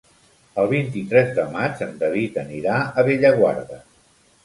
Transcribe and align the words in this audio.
El 0.63 0.69
vint-i-tres 0.71 1.29
de 1.41 1.45
maig 1.57 1.85
en 1.89 1.95
David 2.01 2.43
anirà 2.47 2.81
a 3.03 3.09
Bellaguarda. 3.13 3.83